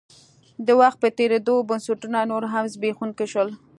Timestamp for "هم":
2.53-2.63